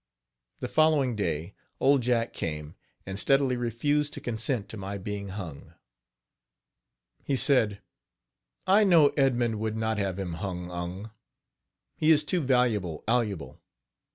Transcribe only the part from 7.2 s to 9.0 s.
He said: "I